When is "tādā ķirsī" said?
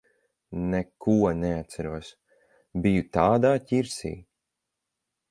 3.17-4.13